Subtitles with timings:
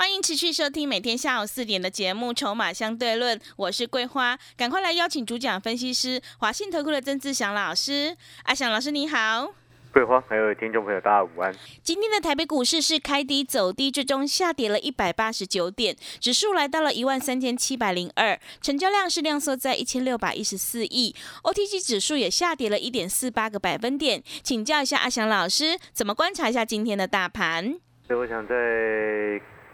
[0.00, 8.16] 欢迎持续收听每天下午四点的节目《筹码相对论》，我是桂花，赶快来邀请主讲分析师华信投顾的曾志祥老师。
[8.44, 9.52] 阿祥老师你好，
[9.92, 11.54] 桂花还有听众朋友大家午安。
[11.82, 24.22] 今天的台北股市是开低走低，最终下跌了一百八十九点，指数来到了一万三千七百零二，成交量是量缩在一千六百一十四亿，OTG 指数也下跌了一点四八个百分点。
[24.42, 27.78] 请教一下阿祥老师，怎么观察一下今天的大盘？
[28.06, 28.54] 所以我想在。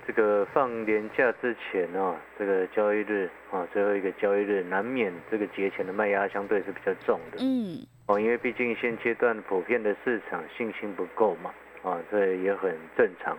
[0.07, 7.39] 这个放年假之前啊，这个交易日啊，最后一个交易日，难免这个节前的卖压相对是比较重的。
[7.41, 7.85] 嗯。
[8.07, 13.37] 哦，因为毕竟现阶段普遍的市场信心不够嘛，啊，这也很正常。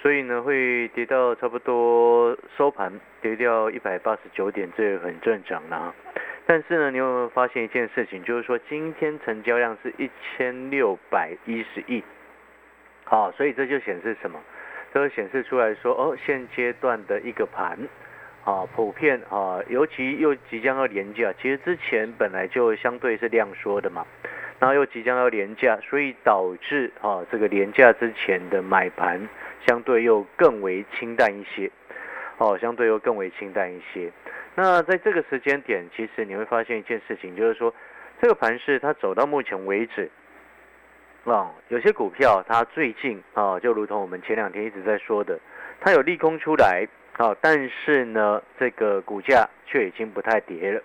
[0.00, 2.90] 所以呢，会跌到差不多收盘
[3.20, 5.94] 跌掉一百八十九点，这也很正常啦。
[6.46, 12.02] 但是呢，你有没有发现一件事情，就是说今天成交量是一千六百一十亿。
[13.04, 14.40] 好，所以这就显示什么？
[14.92, 17.78] 都显示出来说，哦，现阶段的一个盘，
[18.44, 24.06] 啊，普遍啊，尤其又即将要廉价，其实之前本来就相对是量缩的嘛，
[24.58, 29.28] 然后又即将要廉价，所以导致啊，这个廉价之前的买盘
[29.66, 31.70] 相对又更为清淡一些，
[32.38, 34.10] 哦，相对又更为清淡一些。
[34.56, 37.72] 那在这个时间点，其实你会发现一件事情，就是说，
[38.20, 40.10] 这个盘势它走到目前为止。
[41.24, 45.38] 啊，有些股票它最近啊，就如同我们前两天一直在说的，
[45.80, 46.86] 它有利空出来
[47.18, 50.82] 啊，但是呢，这个股价却已经不太跌了。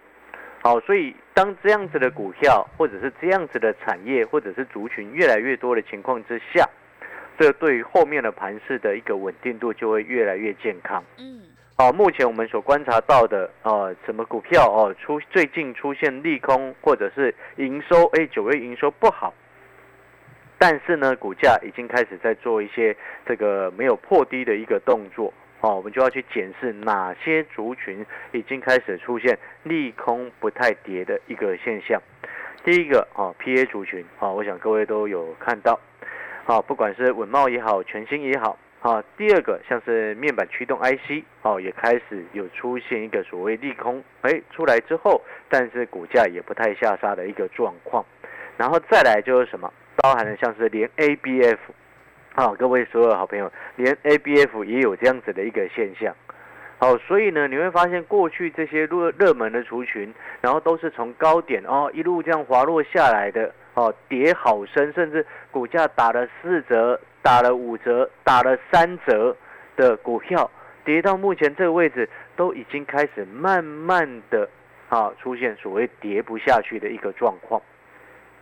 [0.61, 6.67] 好，所以当这样子的股票或者是这样子的产业或者是族群越来越多的情况之下，
[7.39, 11.03] 这对于后面的盘势的一个稳定度就会越来越健康。
[11.17, 11.43] 嗯，
[11.77, 19.33] 好，目前我们所观察到的啊，什么股票哦出最近出现利空或者是营收哎九月营收不好。
[20.67, 32.01] 但是呢，股价已经开始在做一些这个没有破低的一个动作，哦，我们就要去检视哪些族群已经开始出现利空不太跌的一个现象。
[32.63, 35.79] 第一个，哦，PA 族群，哦，我想各位都有看到，
[36.45, 48.03] 好，不管是稳茂也好，全新也好，啊，第二个像是面板驱动 IC，哦，也开始有出现一个所谓利空，哎，出来之后，但是股价也不太下杀的一个状况，
[48.57, 49.71] 然后再来就是什么？
[49.97, 51.57] 包含了像是连 ABF，
[52.35, 56.13] 好，各位所有好朋友，连 ABF 也有这样子的一个现象，
[56.77, 69.35] 好，所以呢，你会发现过去这些热热门的族群，然后都是从高点哦一路这样滑落下来的，哦，跌好深，甚至股价打了四折、打了五折、打了三折
[69.77, 70.51] 的股票，
[70.83, 74.49] 跌到目前这个位置，都已经开始慢慢的
[74.89, 77.61] 啊出现所谓跌不下去的一个状况，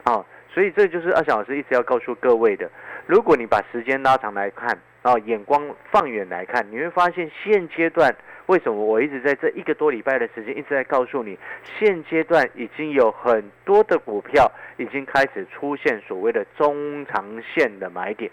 [0.04, 0.26] 啊。
[0.54, 2.70] 所以这就是阿翔老师一直要告诉各位的。
[3.08, 8.16] 如果你把时间拉长来看，啊，眼光放远来看，你会发现现阶段
[8.46, 11.38] 为什么我一直在这一个多礼拜的时间一直在告诉你，
[11.80, 18.32] 现阶段已经有很多的股票已经开始出现所谓的中长线的买点，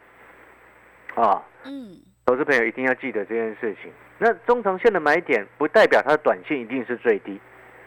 [1.16, 3.90] 啊，嗯，投资朋友一定要记得这件事情。
[4.18, 7.40] 那中长线的买点不代表它的短线一定是最低，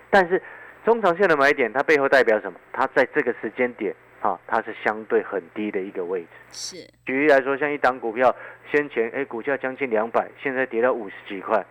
[0.09, 0.41] 但是
[0.83, 2.59] 中长线的买点它背后代表什么？
[2.73, 3.95] 它在这个时间点。
[4.23, 6.27] 啊，它是相对很低的一个位置。
[6.53, 8.33] 是，举例来说，像一档股票，
[8.71, 11.63] 先前哎股价将近两百，现在跌到五十几块，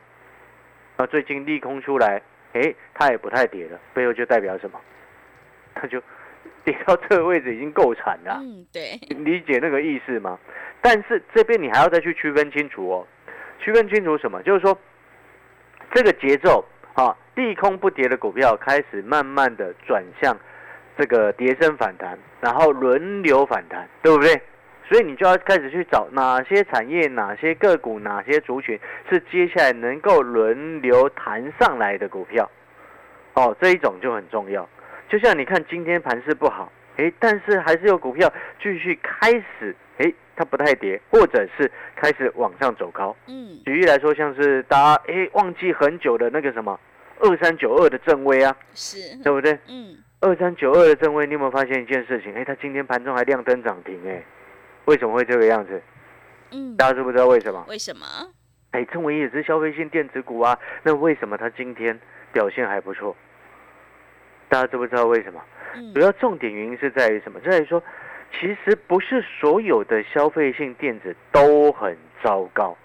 [0.99, 2.21] 那最近利空出来，
[2.53, 4.79] 哎，它也不太跌了，背后就代表什么？
[5.75, 5.99] 它就
[6.63, 8.39] 跌到这个位置已经够惨了。
[8.43, 10.39] 嗯，对，理解那个意思吗？
[10.83, 13.07] 但是这边你还要再去区分清楚哦，
[13.61, 14.43] 区分清楚什么？
[14.43, 14.79] 就是说
[15.95, 20.37] 这个节奏啊，利空不跌的股票开始慢慢的转向。
[20.97, 24.41] 这个跌升反弹，然后轮流反弹，对不对？
[24.89, 32.51] 所以你就要开始去找哪些产业、哪些个股、哪些族群是接下来能够轮流弹上来的股票。
[33.35, 34.69] 哦，这一种就很重要。
[35.09, 43.17] 就像你看今天盘势不好，哎，但是还是有股票继续开始，哎，它不太跌，或者是开始往上走高。
[43.29, 46.79] 嗯，举例来说，像是大家哎忘记很久的那个什么
[47.21, 49.59] 二三九二的正威啊，是对不对？
[49.69, 49.97] 嗯。
[50.23, 52.33] 二三九二的正威，你有没有发现一件事情？
[52.33, 54.23] 哎，它今天盘中还亮灯涨停，哎，
[54.85, 55.83] 为什么会这个样子？
[56.53, 57.65] 嗯，大家知不知道为什么？
[57.69, 58.07] 为什么？
[58.71, 61.99] 哎，正威也是消费性电子股啊，那为什么它今天
[62.33, 63.17] 表现还不错？
[64.49, 65.43] 大家知不知道为什么？
[65.93, 67.41] 主要重点原因是在于什么？
[67.41, 67.83] 在于说，
[68.39, 72.79] 其实不是所有的消费性电子都很糟糕，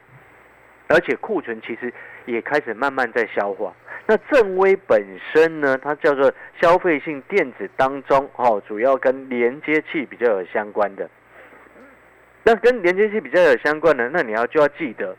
[0.87, 1.93] 而且库存其实
[2.25, 3.71] 也开始慢慢在消化。
[4.07, 11.09] 那正威本身呢，它叫做消费性电子当中，哦，主要跟连接器比较有相关的。
[12.44, 15.13] 那跟连接器比较有相关的，那你要就要记得，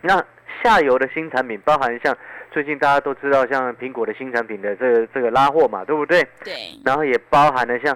[0.00, 0.24] 那
[0.62, 2.16] 下游的新产品，包含像
[2.50, 6.26] 最近大家都知道，像苹果的新产品的这个这个拉货嘛，对不对？
[6.42, 6.54] 对。
[6.86, 7.94] 然后也包含了像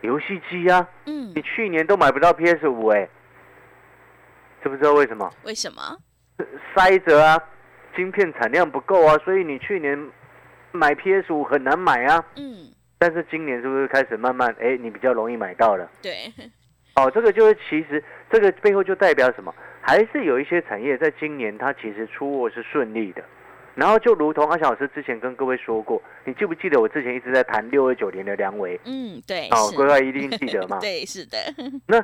[0.00, 3.08] 游戏机啊，嗯，你去年都买不到 PS 五哎，
[4.64, 5.30] 知不知道为什么？
[5.44, 5.80] 为什么？
[6.74, 7.40] 塞着啊，
[7.96, 9.98] 晶片产量不够啊，所以你去年
[10.70, 12.24] 买 PS 五很难买啊。
[12.36, 12.68] 嗯。
[12.98, 15.90] 但是今年是不是开始慢慢哎，你比较容易买到了？
[16.00, 16.32] 对。
[16.94, 19.54] 哦，这个就是其实这个背后就代表什么？
[19.80, 23.22] 还是有一些产业在今年它其实出货是顺利的。
[23.74, 28.80] 然后就如同阿翔老师之前跟各位说过，你记不记得我之前一直在谈六二九年的梁维？
[28.86, 29.48] 嗯，对。
[29.50, 30.78] 哦，规划一定记得嘛？
[30.80, 31.36] 对，是的。
[31.86, 32.02] 那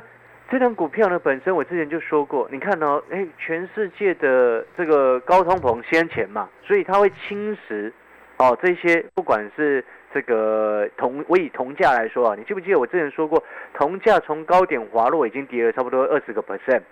[0.53, 7.91] 这张股票呢，本身我之前就说过，你看哦，哎，全世界的这个高通膨先前嘛，所以它会侵蚀
[8.37, 9.83] 哦这些不管是。
[10.13, 16.83] 这个铜，我以铜价来说啊，你记不记得我之前说过，铜价从高点滑落已经跌了差不多二十个 percent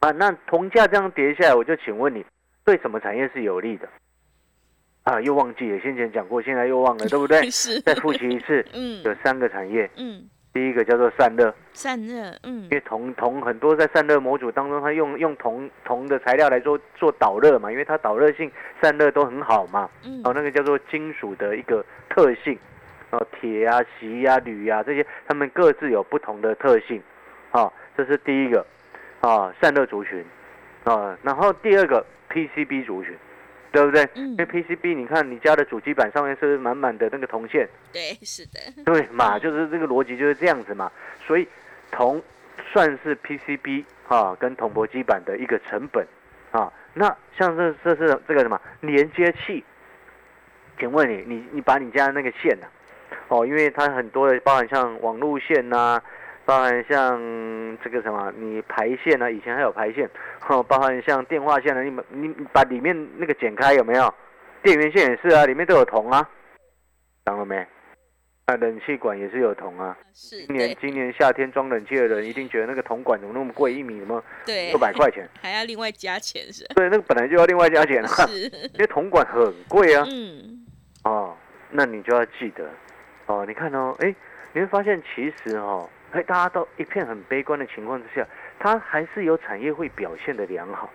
[0.00, 0.10] 啊？
[0.10, 2.26] 那铜价这样跌下来，我就请问你，
[2.64, 3.88] 对什么产业是有利的？
[5.04, 7.42] 啊，又忘记了，先前讲过，现在又忘了，对不对？
[7.48, 7.80] 是。
[7.82, 10.28] 再复习一次，嗯，有三个产业，嗯。
[10.56, 18.50] 第一个叫做散热，散热，嗯，因为铜铜很多在散热模组当中，它用用铜铜的材料来做做导热嘛，因为它导热性
[18.80, 22.58] 散热都很好嘛，嗯，哦，那个叫做金属的一个特性，
[23.10, 27.02] 哦，铁啊、锡啊、铝啊这些，它们各自有不同的特性，
[27.50, 28.64] 啊，这是第一个，
[29.20, 30.24] 啊，散热族群，
[30.84, 33.14] 啊，然后第二个 PCB 族群。
[33.76, 34.08] 对不对？
[34.14, 37.68] 因为 PCB，你看你家的主机板上面是不是满满的那个铜线？
[37.92, 38.58] 对，是的。
[38.86, 40.90] 对嘛，就是这个逻辑就是这样子嘛。
[41.26, 41.46] 所以
[41.90, 42.22] 铜
[42.72, 46.06] 算是 PCB 啊跟铜箔基板的一个成本
[46.52, 46.72] 啊。
[46.94, 49.62] 那像这这是这个什么连接器？
[50.78, 52.66] 请问你，你你把你家那个线呢？
[53.28, 56.00] 哦，因为它很多的包含像网路线呐。
[56.46, 57.18] 包含像
[57.82, 59.30] 这个什么，你排线呢？
[59.30, 60.08] 以前还有排线，
[60.48, 64.14] 哦，包含像电话线呢，你你把里面那个剪开有没有？
[64.62, 66.26] 电源线也是啊，里面都有铜啊，
[67.24, 67.66] 懂了没？
[68.46, 69.96] 啊，冷气管也是有铜啊。
[70.14, 70.46] 是。
[70.46, 73.74] 今年今年夏天装冷气的人一定觉得那个铜管怎么那么贵？
[73.74, 74.22] 一米什么？
[74.44, 74.68] 对。
[74.68, 75.28] 六百块钱。
[75.42, 76.64] 还要另外加钱是？
[76.76, 78.06] 对，那个本来就要另外加钱啊。
[78.06, 78.42] 是。
[78.74, 80.06] 因为铜管很贵啊。
[80.08, 80.64] 嗯。
[81.02, 81.36] 哦，
[81.70, 82.70] 那你就要记得，
[83.26, 84.14] 哦，你看哦，哎，
[84.52, 85.90] 你会发现其实哦。
[86.16, 88.26] 哎，大家都一片很悲观的情况之下，
[88.58, 90.90] 它还是有产业会表现的良好，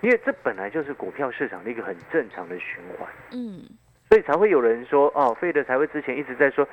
[0.00, 3.08] 因为这本来就是股票市场的一个很正常的循环。
[3.30, 3.62] 嗯，
[4.08, 6.68] 所以才会有人说，哦，费德才会之前一直在说，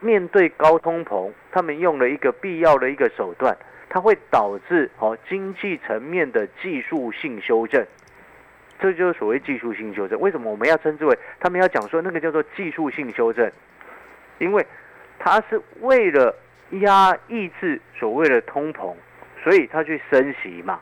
[0.00, 3.54] 面对高通膨，他们用了一个必要的一个手段，
[3.90, 7.86] 它会导致哦经济层面的技术性修正，
[8.78, 10.18] 这就是所谓技术性修正。
[10.18, 13.52] 为什么我们要称之为他们要讲说那个叫做技术性修正？
[14.38, 14.66] 因为
[15.18, 16.34] 它是为了。
[16.70, 18.94] 压抑制所谓的通膨，
[19.42, 20.78] 所以他去升息嘛。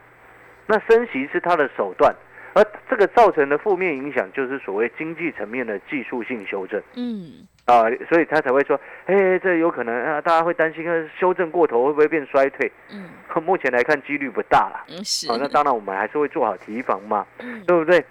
[0.67, 2.15] 那升息是他的手段，
[2.53, 6.79] 而这个造成的负面影响就是所谓经济层面的技术性修正。
[6.95, 10.85] 嗯，啊，所以他才会说，哎，这有可能啊，大家会担心，
[11.19, 12.71] 修正过头会不会变衰退？
[12.93, 13.09] 嗯，
[13.43, 14.85] 目前来看几率不大了。
[14.89, 15.31] 嗯，是。
[15.33, 17.27] 啊，那当然我们还是会做好提防嘛，
[17.67, 18.05] 对不对？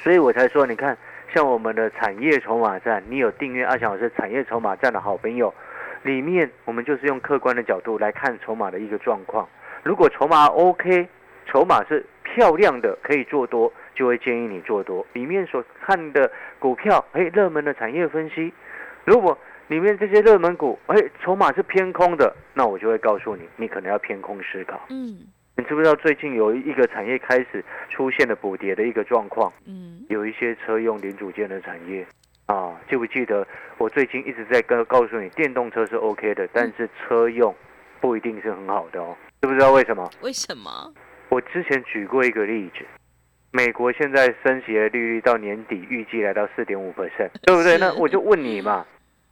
[0.00, 0.94] 所以我才说，你看，
[1.32, 5.54] 像我们的产业筹码站，你有订阅阿强老师产业筹码站的好朋友。
[6.04, 9.48] 里面我们就是用客观的角度来看筹码的一个状况。
[9.82, 11.08] 如果筹码 OK，
[11.46, 15.04] 筹码是漂亮的，可以做多，就会建议你做多。
[15.14, 18.52] 里面所看的股票，哎，热门的产业分析，
[19.04, 19.36] 如果
[19.68, 24.78] 里面这些热门股，哎，筹码是偏空的，那我就会告诉你，你可能要偏空思考。
[24.90, 25.26] 嗯，
[25.56, 29.50] 你知不知道最近有一个产业开始出现了补跌的一个状况？
[29.66, 32.06] 嗯，有一些车用零组件的产业。
[32.46, 33.46] 啊，记不记得
[33.78, 37.54] 我最近一直在跟告诉你，电动车是 OK 的，但是车用
[38.00, 40.10] 不一定是很好的哦，知不知道为什么？
[40.20, 40.92] 为什么？
[41.30, 42.84] 我之前举过一个例子，
[43.50, 47.78] 美国现在升息的利率到年底预计来到四点五 percent，对不对？
[47.78, 48.84] 那我就问你嘛，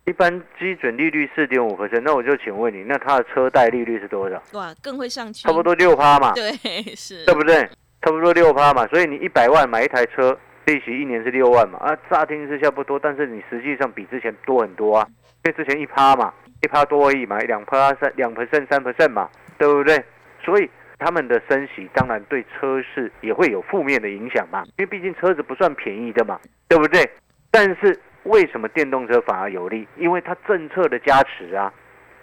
[0.06, 4.42] 一般基准利率四点五 percent，那我就请问你，那它的车贷利率是多少？
[4.54, 6.50] 哇，更会上去，差不多六趴嘛，对，
[6.96, 7.68] 是，对不对？
[8.00, 10.36] 差不多六趴嘛，所以你一百万买一台车。
[10.64, 11.78] 利息一年是六万嘛？
[11.80, 15.06] 啊，乍听之下不多，但是你实际上比之前多很多啊。
[15.44, 19.28] 因为之前一趴嘛，一趴多而已嘛，两趴三两 percent 三 percent 嘛，
[19.58, 20.00] 对不对？
[20.44, 24.62] 所以他们的升息当然对车市也会有负面的影响嘛。
[24.76, 26.38] 因为毕竟车子不算便宜的嘛，
[26.68, 27.10] 对不对？
[27.50, 29.88] 但是为什么电动车反而有利？
[29.96, 31.72] 因为它政策的加持啊。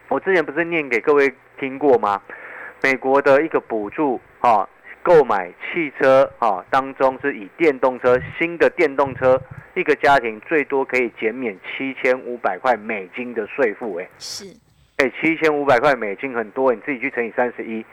[0.08, 1.30] 我之前不是念给各位
[1.60, 2.22] 听过吗？
[2.82, 4.68] 美国的一个补助啊。
[5.02, 9.42] 购买汽车啊，当中是以电动车新的电动车，
[9.76, 14.46] 一个家庭最多可以减免七千五百块美金的税负，哎，是，
[14.98, 17.84] 哎，七千五百块美金很多，你自己去乘以三十一，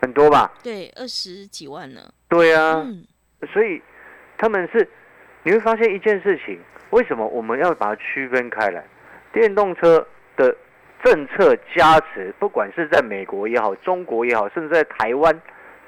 [0.00, 0.52] 很多吧？
[0.62, 2.00] 对，二十几万呢。
[2.28, 2.84] 对啊，
[3.52, 3.80] 所以
[4.38, 4.88] 他们是
[5.42, 6.58] 你会发现一件事情，
[6.90, 8.84] 为什么我们要把它区分开来？
[9.32, 10.56] 电动车的
[11.02, 15.38] 政策加持，不管是在美国也好，中国也好，甚至在台湾，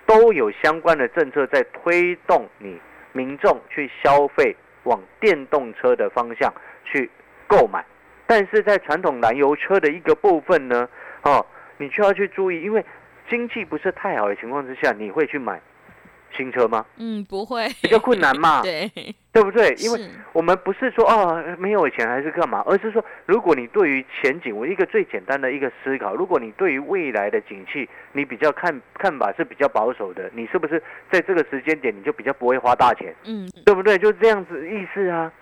[0.07, 2.81] 都有相关的政策在推动你
[3.13, 6.53] 民众去消费往电动车的方向
[6.85, 7.11] 去
[7.47, 7.85] 购买。
[8.27, 10.89] 但是在传统燃油车的一个部分呢，
[11.23, 11.45] 哦，
[11.79, 12.85] 你就要去注意，因为
[13.29, 15.61] 经济不是太好的情况之下，你会去买
[16.37, 16.85] 新车吗？
[16.99, 18.91] 嗯，不会，比较困难嘛， 对，
[19.33, 19.75] 对不对？
[19.79, 20.01] 因为
[20.33, 33.15] 我们不是说哦没有钱还是干嘛，而是说如果你对于前景，我一个最简单的一个思考，如果你对于未来的景气，你比较看看法是比较保守的，你是不是在这个时间点你就比较不会花大钱？
[33.25, 33.97] 嗯，对不对？
[33.99, 35.33] 就这样子意思啊。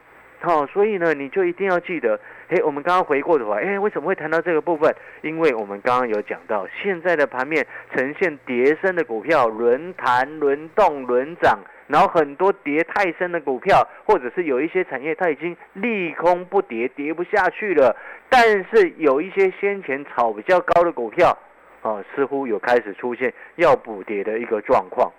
[0.45, 4.95] 好，所以呢，你就一定要记得，哎，我们刚刚回过头来，哎，为什么会谈到这个部分？
[5.23, 17.97] 因为我们刚刚有讲到，现在的盘面呈现跌升的股票轮弹轮动轮涨，然后很多跌太深的股票，或者是有一些产业它已经利空不跌，跌不下去了，
[18.29, 21.37] 但是有一些先前炒比较高的股票，
[21.81, 25.11] 啊，似乎有开始出现要补跌的一个状况。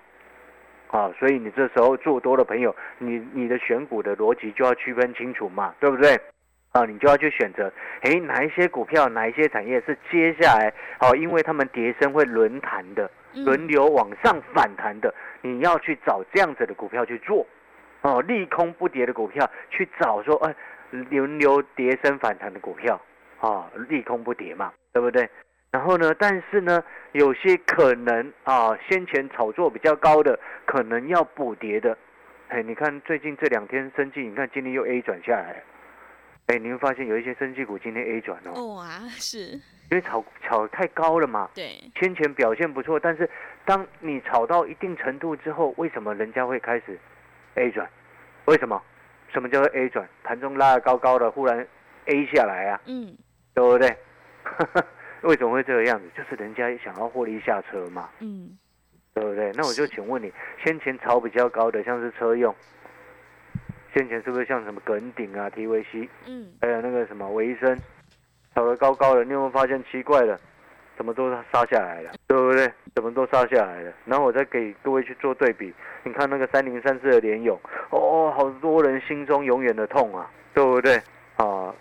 [0.88, 6.20] 啊，所以你这时候做多的朋友，你你的选股的逻辑就要区分清楚嘛，对不对？
[6.72, 17.46] 啊，你就要去选择，哎，哪一些股票，哪一些产业是接下来，哦，因为他们跌升会轮弹的，轮流往上反弹的，你要去找这样子的股票去做，
[18.02, 20.54] 哦，利空不跌的股票去找说，哎，
[20.92, 23.00] 轮流跌升反弹的股票，
[23.40, 25.30] 啊，利空不跌嘛，对不对？
[25.76, 26.16] 然后呢？
[26.18, 31.98] 但是呢，有些可能啊，先前炒作比较高的，可能要补跌的。
[32.48, 35.62] 哎，你看最近这两天升绩，你看今天又 A 转下来。
[36.48, 38.76] 哎，你会发现有一些升绩股今天 A 转哦。
[38.76, 39.60] 哇，是。
[39.92, 41.50] 因为炒炒太高了嘛。
[41.54, 41.72] 对。
[42.00, 43.30] 先前表现不错，但是
[43.66, 46.98] 当你炒到一定程度之后，为什么人家会开始
[47.56, 47.86] A 转？
[48.46, 48.82] 为什么？
[49.34, 50.08] 什么叫做 A 转？
[50.24, 51.68] 盘中拉的高高的，忽然
[52.06, 52.80] A 下来啊？
[52.86, 53.14] 嗯。
[53.54, 53.94] 对不对？
[55.22, 56.06] 为什么会这个样子？
[56.16, 58.58] 就是人家想要获利下车嘛，嗯，
[59.14, 59.52] 对不对？
[59.56, 60.32] 那我就请问你，
[60.64, 62.54] 先前炒比较高的，像是车用，
[63.94, 67.80] 先前是不是像什么耿鼎啊、TVC，嗯，还有那个什么维生，
[68.54, 70.40] 炒得高高的，你有没有发现奇怪的？
[70.98, 72.72] 怎么都杀下来了，对不对？
[72.94, 73.92] 怎么都杀下来了？
[74.06, 81.02] 然后我再给各位去做对比，你看那个三零三四的联勇，哦，好多人心中永远的痛啊，对不对？
[81.36, 81.74] 啊。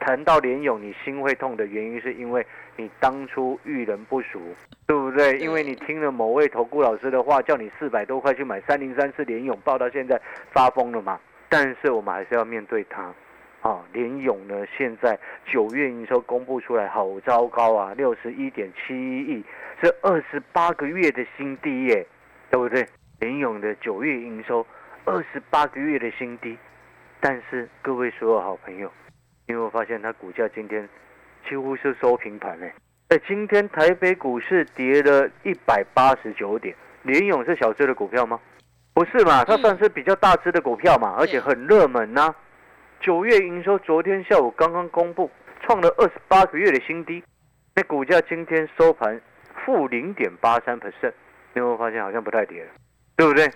[0.00, 2.44] 谈到联勇，你心会痛的原因是因为
[2.76, 4.40] 你当初遇人不淑，
[4.86, 5.38] 对不对？
[5.38, 11.20] 因为你听了某位投顾老师的话，叫你四百多块去买三零三四联勇，报到现在发疯了嘛？
[11.48, 13.12] 但是我们还是要面对它。
[13.60, 19.44] 啊，联勇呢，现在九月营收公布出来，好糟糕啊，六十一点七一亿，
[19.82, 22.06] 是二十八个月的新低耶，
[22.50, 22.86] 对不对？
[23.18, 24.66] 联勇的九月营收
[25.04, 26.56] 二十八个月的新低，
[27.20, 28.90] 但是各位所有好朋友。
[29.50, 30.88] 因为我发现它股价今天
[31.48, 32.72] 几乎是收平盘嘞，
[33.08, 36.72] 哎，今天台北股市跌了一百八十九点。
[37.02, 38.38] 联勇是小只的股票吗？
[38.94, 42.32] 不是嘛，它算是比较大只的股票嘛，而且很热门呐。
[43.00, 45.28] 九月营收昨天下午刚刚公布，
[45.62, 47.20] 创了二十八个月的新低，
[47.74, 49.20] 那股价今天收盘
[49.64, 51.12] 负零点八三 percent。
[51.54, 52.70] 你有没有发现好像不太跌了，
[53.16, 53.50] 对不对？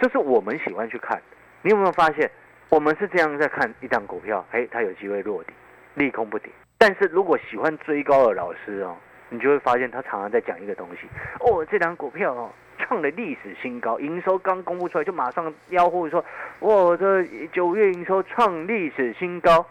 [0.00, 1.20] 这是我们喜欢去看。
[1.60, 2.30] 你有没有发现？
[2.72, 5.52] 我们是这样在看一档股票，哎，它有机会落底，
[5.92, 6.50] 利空不跌。
[6.78, 8.96] 但是如果喜欢追高的老师哦，
[9.28, 11.06] 你就会发现他常常在讲一个东西
[11.40, 16.24] 哦，这档股票哦创了历史新高，营收刚公布出来就马上吆喝说，
[16.60, 19.66] 我的九月营收创历史新高，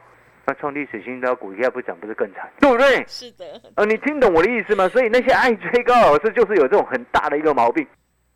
[0.46, 3.04] 那创历史新高，股价不涨不是更惨，对不对？
[3.08, 3.46] 是的。
[3.78, 4.88] 呃，你听懂我的意思吗？
[4.88, 7.84] 所以那些爱追高老师就是有这种很大的一个毛病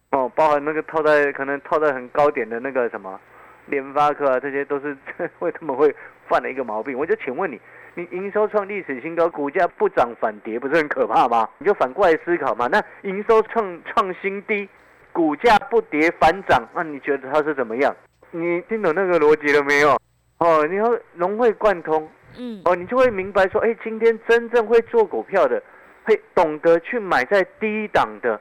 [0.09, 3.19] 哦，包含那个套在可能套在很高点的那个什么。
[3.67, 4.95] 联发科啊，这些都是
[5.39, 5.93] 为他们会
[6.27, 6.97] 犯了一个毛病。
[6.97, 7.59] 我就请问你，
[7.93, 11.49] 你营收创历史新高，股价不涨反跌，不是很可怕吗？
[11.57, 12.67] 你就反过来思考嘛。
[12.67, 14.67] 那营收创创新低，
[15.11, 17.95] 股价不跌反涨，那你觉得它是怎么样？
[18.31, 19.97] 你听懂那个逻辑了没有？
[20.39, 25.63] 哦，你要融会贯通，嗯，哦，你就会明白说，哎，今天真正会做股票的，
[26.03, 28.39] 会懂得去买在低档的，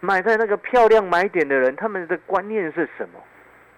[0.00, 3.20] 买在那个漂亮买点的人，他们的观念是什么？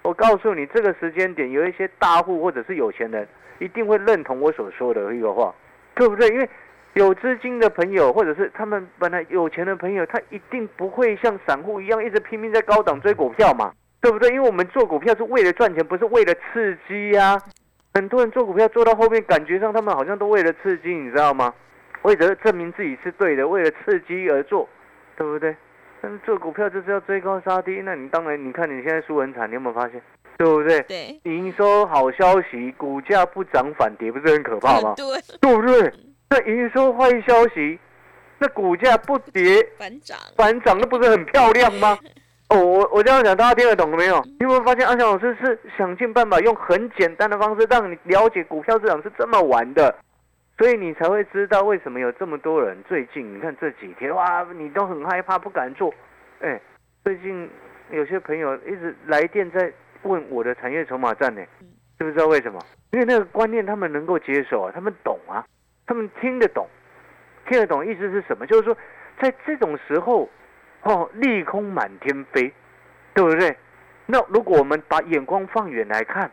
[0.06, 3.26] 我告诉你，这个时间点有一些大户或者是有钱人
[3.58, 5.52] 一定会认同我所说的一个话，
[5.96, 6.28] 对不对？
[6.28, 6.48] 因为
[6.94, 14.30] 有资金的朋友，或者是他们本来有钱的朋友，他一定不会像散户一样一直拼命在高档追股票嘛，对不对？
[14.30, 17.36] 因为我们做股票是为了赚钱，不是为了刺激呀。
[17.92, 21.52] 很多人做股票做到后面，感觉上他们好像都为了刺激，你知道吗？
[22.02, 24.68] 为了证明自己是对的，为了刺激而做，
[25.16, 25.56] 对不对？
[26.00, 30.00] 但是做股票就是要追高杀低，那你当然，你看你现在输很惨，你有没有发现？
[30.38, 30.80] 对不对？
[30.82, 34.94] 对，营收好消息，股价不涨反跌，不是很可怕吗？
[34.98, 35.06] 对，
[35.40, 35.92] 对不对？
[36.28, 37.78] 那营收坏消息，
[38.38, 41.98] 那股价不跌反涨，反涨，那不是很漂亮吗？
[42.50, 44.20] 哦，我我这样讲，大家听得懂了没有？
[44.24, 49.92] 你有没有发现阿翔老师是想尽办法用很简单的方式让你了解股票市场是这么玩的，
[50.58, 55.92] 所以你才会知道为什么有这么多人最近你看这几天哇，你都很害怕不敢做。
[56.40, 56.60] 哎，
[57.04, 57.48] 最近
[57.90, 59.72] 有些朋友一直来电在。
[60.02, 61.42] 问我的产业筹码战呢？
[61.98, 62.60] 知不知道为什么？
[62.92, 65.44] 因为那个观念他们能够接受啊，他们懂啊，
[65.84, 66.68] 他们听得懂，
[67.48, 68.46] 听得懂意思是什么？
[68.46, 68.76] 就是说，
[69.20, 70.30] 在这种时候，
[70.82, 72.52] 哦，利空满天飞，
[73.14, 73.56] 对不对？
[74.04, 76.30] 那如果我们把眼光放远来看，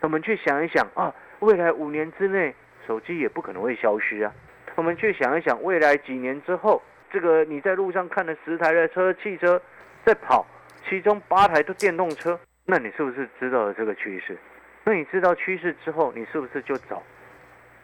[0.00, 2.54] 我们去想一想啊，未来五年之内，
[2.86, 4.32] 手机也不可能会消失啊。
[4.74, 9.60] 我们去想一想，未来几年之后，这个你在路上看的十台的车，汽车
[10.04, 10.46] 在跑，
[10.88, 12.38] 其中八台都电动车。
[12.64, 14.36] 那你是不是知道了这个趋势？
[14.84, 17.02] 那你知道趋势之后，你是不是就找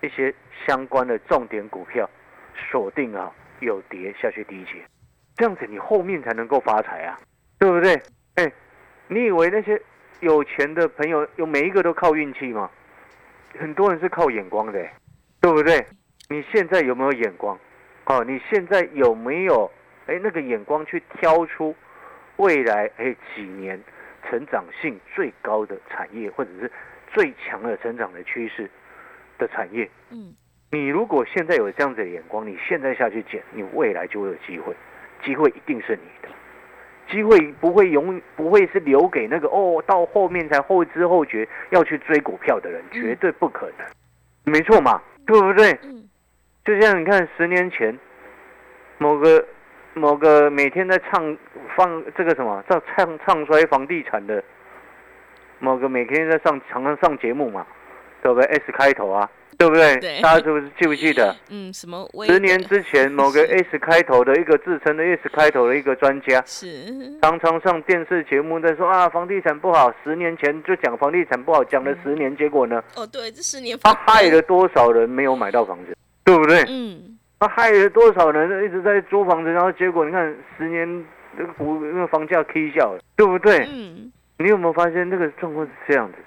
[0.01, 0.35] 一些
[0.67, 2.09] 相关的重点股票
[2.71, 3.33] 锁定啊？
[3.61, 4.73] 有跌下去低接，
[5.37, 7.17] 这样子你后面才能够发财啊，
[7.61, 7.95] 对不对？
[8.35, 8.53] 哎，
[9.07, 9.81] 你以为那些
[10.19, 12.69] 有钱的朋友有每一个都靠运气吗？
[13.59, 14.85] 很多人是靠眼光的，
[15.41, 15.85] 对不对？
[16.29, 17.59] 你现在有没有眼光？
[18.07, 19.71] 哦，你现在有没有
[20.07, 21.75] 哎那个眼光去挑出
[22.37, 23.81] 未来哎几年？
[24.31, 26.71] 成长性最高的产业，或者是
[27.13, 28.71] 最强的成长的趋势
[29.37, 30.33] 的产业，嗯，
[30.71, 34.75] 你如果现在有这样子的眼光，你现在下去捡，你未来就会有机会，
[35.25, 36.29] 机会一定是你的，
[37.13, 43.87] 机会不会永不会是留给那个哦，到后面才后知后觉要去追股票的人，绝对不可能，
[44.53, 45.71] 没错嘛，对不对？
[45.85, 46.09] 嗯，
[46.65, 47.97] 就像你看十年前
[48.99, 49.47] 某个。
[49.95, 51.37] 某个每天在唱
[51.77, 54.43] 放这个什么在唱唱衰房地产的，
[55.59, 57.67] 某个每天在上常常上节目嘛，
[58.23, 59.97] 对不对？S 开头啊，对不对？
[60.21, 61.35] 大家是不是记不记得？
[61.51, 62.09] 嗯，什么？
[62.27, 66.69] 十年之前，某个 S 开头的一个自称的 S 开头的一个专家，是
[67.21, 69.93] 常常上电视节目在说啊，房地产不好。
[70.03, 72.83] 十年前就讲房地产不好，讲了十年，结果呢？
[72.97, 76.65] 哦，对，这十年他害了多少人没有买到房子，对不对？
[76.69, 77.19] 嗯。
[77.39, 81.05] 他害了多少人一直在租房子，然后结果你看十年
[81.37, 83.67] 那个股那个房价 K 笑了，对不对？
[83.73, 84.13] 嗯。
[84.39, 86.19] 你有没有发现那个状况是这样子？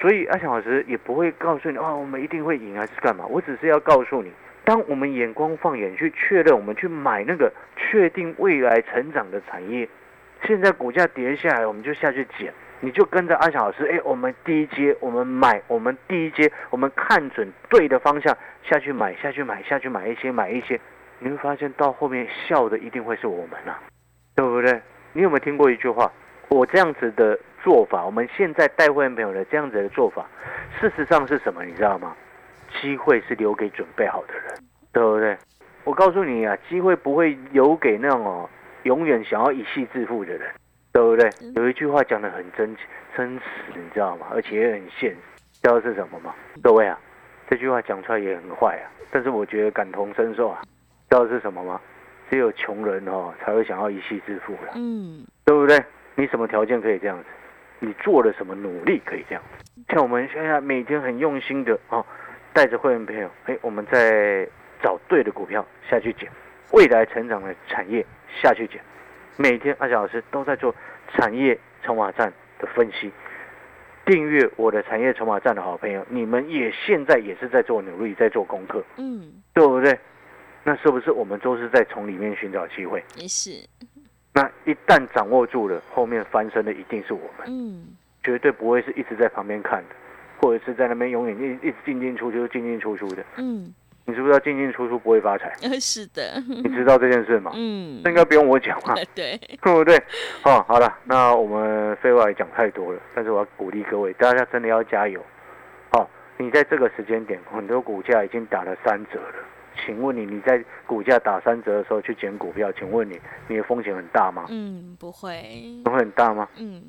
[0.00, 3.24] 所以阿强老师也不会告诉你啊，我们一定会赢还是干嘛？
[3.26, 4.30] 我只是要告诉你，
[4.64, 9.88] 当我们眼光放眼去确认，我们去买那个确定未来成长的产业，
[10.42, 12.52] 现在股价跌下来，我们就下去捡。
[12.80, 20.78] 你就跟着阿翔老师，哎，我们第一阶，我们买，我们第一阶，我们看准对的方向下去买，下去买，下去买一些，买一些，
[21.18, 23.80] 你会发现到后面笑的一定会是我们啊，
[24.34, 24.82] 对不对？
[25.14, 26.12] 你有没有听过一句话？
[26.48, 30.26] 我这样子的做法，我们现在带会员朋友的这样子的做法，
[30.80, 31.64] 事实上是什么？
[31.64, 32.14] 你知道吗？
[32.80, 34.44] 机会是留给准备好的人，
[34.92, 35.36] 对不对？
[35.84, 38.48] 我告诉你啊，机会不会留给那种哦，
[38.84, 40.50] 永远想要一夕致富的人。
[40.92, 41.28] 对不对？
[41.56, 42.76] 有一句话讲的很真
[43.16, 43.42] 真实，
[43.74, 44.28] 你知道吗？
[44.30, 45.16] 而且也很现实，
[45.60, 46.32] 知道是什么吗？
[46.62, 46.96] 各位啊，
[47.50, 50.62] 这句话讲出来也很坏啊，但是我觉得感同身受啊。
[51.10, 51.80] 知道是什么吗？
[52.30, 55.82] 只有穷人哦才会想要一夕致富的，嗯，对不对？
[56.16, 57.24] 你什么条件可以这样子？
[57.80, 59.42] 你做了什么努力可以这样？
[59.88, 62.04] 像我们现在每天很用心的哦，
[62.52, 64.48] 带着会员朋友，哎，我们在
[64.82, 66.30] 找对的股票下去捡，
[66.72, 68.04] 未来成长的产业
[68.40, 68.80] 下去捡。
[69.36, 70.74] 每天阿翔老师都在做
[71.12, 73.12] 产业筹码站的分析，
[74.06, 79.98] 订阅我的产业筹码站的好朋友，你们也现在也是在做努力，在做功课，嗯，对不对？
[80.62, 83.02] 那是不是我们都是在从里面寻找机会？
[83.16, 83.50] 也是。
[84.34, 87.86] 那一旦掌握住了，后面翻身的一定是我们，嗯，
[88.22, 89.94] 绝对不会是一直在旁边看的，
[90.38, 93.72] 或者是在那边永远一一直进进出出、进进出出的，嗯。
[94.06, 95.50] 你知不知道进进出出不会发财？
[95.80, 96.38] 是的。
[96.46, 97.52] 你知道这件事吗？
[97.54, 98.02] 嗯。
[98.04, 98.94] 那应该不用我讲嘛。
[99.16, 99.34] 对。
[99.38, 99.96] 对不对？
[100.42, 105.24] 哦，好了，那我们废话也讲太多了，但是我要鼓励各位，大家真的要加油。
[105.92, 109.36] 哦，你在这个时间点，很多股价已经打了三折了。
[109.84, 114.46] 请问你，你在股价打三折的时候去捡股票，请问你，你的风险很大吗？
[114.50, 115.80] 嗯，不会。
[115.84, 116.48] 不会很大吗？
[116.56, 116.82] 嗯。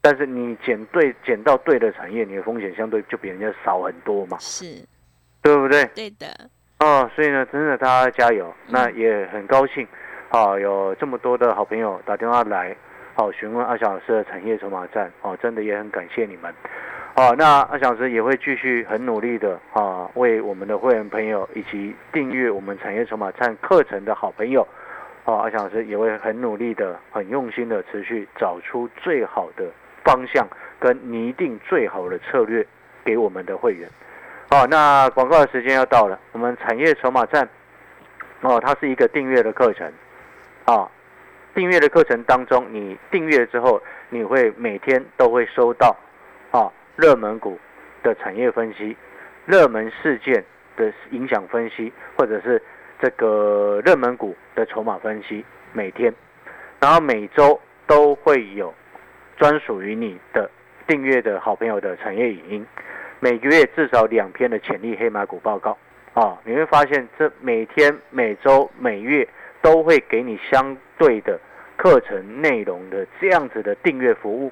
[0.00, 4.36] 但是你捡对，捡到对的产业，你的风险相对就比人家少很多嘛。
[4.38, 4.84] 是。
[5.42, 5.84] 对不对？
[5.94, 6.26] 对的。
[6.80, 9.86] 哦，所以呢，真的大家加油，那也很高兴，
[10.28, 12.76] 好有这么多的好朋友打电话来，
[13.14, 16.52] 好询问阿小老师的产业筹码站，哦，真的也很感谢你们，
[17.18, 24.60] 好，那阿翔老师也会继续很努力的，啊，为我们的会员朋友以及订阅我们产业筹码站课程的好朋友，
[25.24, 29.64] 哦，阿翔老师也会很努力的、很用心的持续找出最好的
[30.04, 30.46] 方向
[30.78, 32.66] 跟拟定最好的策略
[33.02, 33.88] 给我们的会员。
[34.50, 37.48] 好，那广告的时间要到了，我们产业筹码站
[38.42, 39.90] 哦，它是一个订阅的课程
[40.66, 40.86] 啊。
[41.54, 45.96] 订阅的课程当中，你订阅之后，你会每天都会收到
[46.96, 47.58] 热门股
[48.02, 48.96] 的产业分析、
[49.44, 50.44] 热门事件
[50.76, 52.60] 的影响分析，或者是
[53.00, 56.12] 这个热门股的筹码分析，每天，
[56.80, 58.74] 然后每周都会有
[59.36, 60.50] 专属于你的
[60.86, 62.66] 订阅的好朋友的产业影音，
[63.20, 65.76] 每个月至少两篇的潜力黑马股报告
[66.14, 69.28] 啊，你会发现这每天、每周、每月
[69.62, 71.38] 都会给你相对的。
[71.78, 74.50] 课程内容的这样子的订阅服务，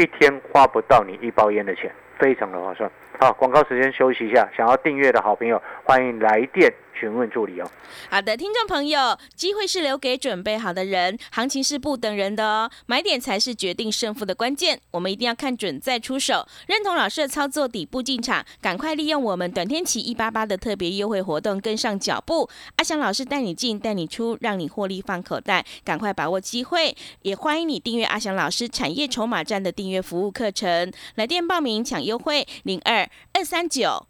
[0.00, 2.90] 一天花不到你一包烟的钱，非常的划算。
[3.18, 6.72] 好，广告时间休息一下，想要订阅的好朋友，欢迎来电。
[6.98, 7.70] 询问助理哦。
[8.10, 12.70] 好的，听众朋友，机会是留给准备好的人，行情是不等人的哦。
[12.86, 16.46] 买点才是决定胜负的关键，我们一定要看准再出手。
[16.66, 22.48] 认同老师的操作，底部进场，赶快利用我们短天期一八八的特别优惠活动，跟上脚步。
[22.76, 26.96] 阿翔老师带你进，带你出，让你获利放口袋，赶快把握机会。
[27.22, 34.09] 也欢迎你订阅阿翔老师产业筹码站的订阅服务课程，来电报名抢优惠零二二三九。